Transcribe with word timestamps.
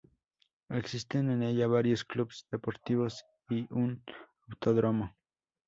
Existen 0.69 1.29
en 1.29 1.43
ella 1.43 1.67
varios 1.67 2.03
clubes 2.03 2.47
deportivos 2.49 3.23
y 3.49 3.71
un 3.71 4.03
autódromo. 4.49 5.15